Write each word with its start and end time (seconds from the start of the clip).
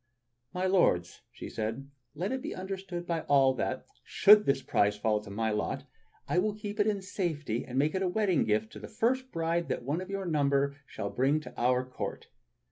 "My 0.51 0.65
Lords," 0.65 1.21
said 1.49 1.75
she, 1.93 2.15
"let 2.19 2.31
it 2.31 2.37
then 2.41 2.41
be 2.41 2.55
understood 2.55 3.05
by 3.05 3.21
all 3.21 3.53
that, 3.53 3.85
should 4.03 4.47
this 4.47 4.63
prize 4.63 4.97
fall 4.97 5.21
to 5.21 5.29
my 5.29 5.51
lot, 5.51 5.85
I 6.27 6.39
will 6.39 6.55
keep 6.55 6.79
it 6.79 6.87
in 6.87 7.03
safety 7.03 7.63
and 7.63 7.77
make 7.77 7.93
it 7.93 8.01
a 8.01 8.09
wedding 8.09 8.43
gift 8.43 8.71
to 8.71 8.79
the 8.79 8.87
first 8.87 9.31
bride 9.31 9.67
that 9.67 9.83
one 9.83 10.01
of 10.01 10.09
your 10.09 10.25
number 10.25 10.75
shall 10.87 11.11
bring 11.11 11.39
to 11.41 11.53
our 11.55 11.85
court." 11.85 12.29